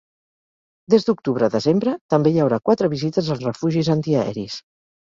[0.93, 4.63] Des d’octubre a desembre, també hi haurà quatre visites als refugis antiaeris.